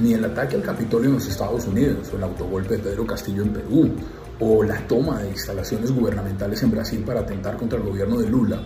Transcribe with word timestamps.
ni 0.00 0.14
el 0.14 0.24
ataque 0.24 0.56
al 0.56 0.62
Capitolio 0.62 1.08
en 1.08 1.14
los 1.16 1.28
Estados 1.28 1.66
Unidos, 1.66 2.10
o 2.12 2.16
el 2.16 2.22
autogolpe 2.22 2.76
de 2.76 2.82
Pedro 2.82 3.06
Castillo 3.06 3.42
en 3.42 3.52
Perú, 3.52 3.90
o 4.40 4.62
la 4.62 4.86
toma 4.86 5.22
de 5.22 5.30
instalaciones 5.30 5.90
gubernamentales 5.90 6.62
en 6.62 6.70
Brasil 6.70 7.02
para 7.04 7.20
atentar 7.20 7.56
contra 7.56 7.78
el 7.78 7.84
gobierno 7.84 8.18
de 8.18 8.28
Lula, 8.28 8.64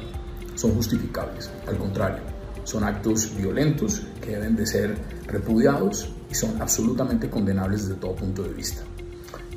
son 0.54 0.74
justificables. 0.74 1.50
Al 1.66 1.78
contrario, 1.78 2.22
son 2.64 2.84
actos 2.84 3.34
violentos 3.36 4.02
que 4.20 4.32
deben 4.32 4.54
de 4.54 4.66
ser 4.66 4.96
repudiados 5.26 6.12
y 6.30 6.34
son 6.34 6.60
absolutamente 6.60 7.28
condenables 7.28 7.88
desde 7.88 8.00
todo 8.00 8.14
punto 8.14 8.42
de 8.42 8.52
vista. 8.52 8.82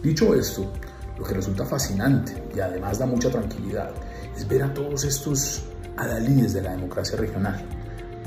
Dicho 0.02 0.34
esto, 0.34 0.72
lo 1.18 1.24
que 1.24 1.34
resulta 1.34 1.66
fascinante 1.66 2.44
y 2.56 2.60
además 2.60 3.00
da 3.00 3.06
mucha 3.06 3.30
tranquilidad 3.30 3.92
es 4.36 4.48
ver 4.48 4.64
a 4.64 4.74
todos 4.74 5.04
estos 5.04 5.64
adalides 5.98 6.54
de 6.54 6.62
la 6.62 6.72
democracia 6.72 7.18
regional, 7.18 7.64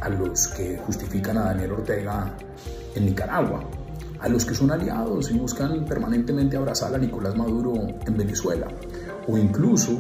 a 0.01 0.09
los 0.09 0.49
que 0.49 0.79
justifican 0.79 1.39
a 1.39 1.45
Daniel 1.45 1.73
Ortega 1.73 2.37
en 2.99 3.07
Nicaragua, 3.07 3.65
a 4.21 4.29
los 4.29 4.45
que 4.45 4.55
son 4.55 4.71
aliados 4.71 5.31
y 5.31 5.39
buscan 5.39 5.85
permanentemente 5.85 6.57
abrazar 6.57 6.95
a 6.95 6.99
Nicolás 6.99 7.37
Maduro 7.37 7.75
en 8.07 8.17
Venezuela, 8.17 8.69
o 9.27 9.39
incluso 9.39 9.99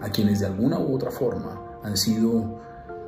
a 0.00 0.08
quienes 0.10 0.40
de 0.40 0.46
alguna 0.46 0.78
u 0.78 0.94
otra 0.94 1.10
forma 1.10 1.78
han 1.82 1.96
sido 1.96 2.60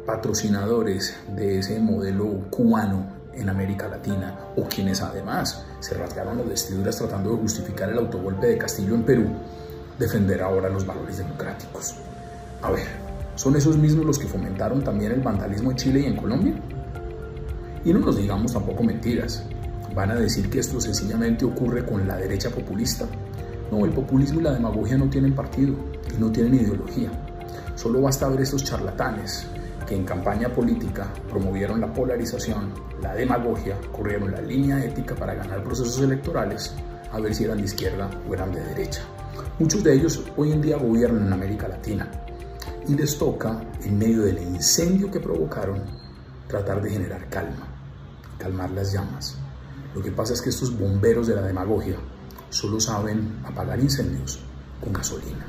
patrocinadores 0.07 1.17
de 1.37 1.59
ese 1.59 1.79
modelo 1.81 2.49
cubano 2.51 3.07
en 3.35 3.49
América 3.49 3.89
Latina 3.89 4.39
o 4.57 4.65
quienes 4.65 5.01
además 5.01 5.65
se 5.81 5.95
rasgaron 5.95 6.39
las 6.39 6.49
vestiduras 6.49 6.97
tratando 6.97 7.31
de 7.31 7.37
justificar 7.37 7.89
el 7.91 7.99
autogolpe 7.99 8.49
de 8.49 8.59
Castillo 8.59 8.95
en 8.95 9.05
Perú, 9.05 9.27
defender 9.99 10.43
ahora 10.43 10.69
los 10.69 10.87
valores 10.87 11.19
democráticos. 11.19 11.95
A 12.61 12.71
ver, 12.71 12.87
¿son 13.37 13.57
esos 13.57 13.77
mismos 13.77 14.05
los 14.05 14.19
que 14.19 14.27
fomentaron 14.27 14.83
también 14.85 15.13
el 15.13 15.21
vandalismo 15.21 15.71
en 15.71 15.77
Chile 15.77 16.01
y 16.01 16.07
en 16.07 16.17
Colombia? 16.17 16.55
Y 17.85 17.93
no 17.93 18.01
nos 18.01 18.17
digamos 18.17 18.53
tampoco 18.53 18.83
mentiras. 18.83 19.43
¿Van 19.95 20.11
a 20.11 20.15
decir 20.15 20.49
que 20.49 20.61
esto 20.61 20.81
sencillamente 20.81 21.45
ocurre 21.45 21.85
con 21.85 22.07
la 22.07 22.17
derecha 22.17 22.49
populista? 22.51 23.07
No, 23.71 23.85
el 23.85 23.91
populismo 23.91 24.41
y 24.41 24.45
la 24.45 24.53
demagogia 24.53 24.97
no 24.97 25.11
tienen 25.11 25.35
partido 25.35 25.75
y 26.15 26.21
no 26.21 26.31
tienen 26.31 26.55
ideología. 26.55 27.11
Solo 27.75 28.01
basta 28.01 28.29
ver 28.29 28.43
estos 28.43 28.65
charlatanes 28.65 29.47
que 29.87 29.97
en 29.97 30.05
campaña 30.05 30.49
política 30.49 31.13
promovieron 31.29 31.81
la 31.81 31.93
polarización, 31.93 32.73
la 33.03 33.15
demagogia, 33.15 33.77
corrieron 33.91 34.31
la 34.31 34.41
línea 34.41 34.85
ética 34.85 35.15
para 35.15 35.35
ganar 35.35 35.65
procesos 35.65 36.01
electorales, 36.01 36.75
a 37.11 37.19
ver 37.21 37.35
si 37.35 37.45
eran 37.45 37.59
de 37.59 37.65
izquierda 37.65 38.09
o 38.29 38.35
eran 38.35 38.53
de 38.53 38.63
derecha. 38.65 39.03
Muchos 39.59 39.83
de 39.83 39.95
ellos 39.95 40.23
hoy 40.37 40.53
en 40.53 40.63
día 40.63 40.77
gobiernan 40.77 41.27
en 41.27 41.33
América 41.33 41.69
Latina 41.69 42.09
y 42.89 42.95
les 42.95 43.19
toca, 43.19 43.61
en 43.85 43.99
medio 43.99 44.23
del 44.23 44.43
incendio 44.43 45.11
que 45.11 45.21
provocaron, 45.21 45.81
tratar 46.53 46.83
de 46.83 46.91
generar 46.91 47.31
calma, 47.31 47.67
calmar 48.37 48.71
las 48.73 48.93
llamas. 48.93 49.39
Lo 49.95 50.03
que 50.03 50.13
pasa 50.13 50.35
es 50.35 50.43
que 50.43 50.51
estos 50.51 50.79
bomberos 50.79 51.27
de 51.27 51.35
la 51.35 51.41
demagogia 51.41 51.97
solo 52.51 52.79
saben 52.79 53.41
apagar 53.43 53.81
incendios 53.81 54.39
con 54.79 54.93
gasolina. 54.93 55.47